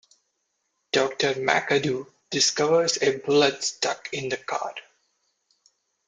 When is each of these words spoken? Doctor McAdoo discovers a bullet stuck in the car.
Doctor 0.91 1.35
McAdoo 1.35 2.07
discovers 2.31 2.97
a 3.03 3.19
bullet 3.19 3.63
stuck 3.63 4.09
in 4.11 4.29
the 4.29 4.37
car. 4.37 4.73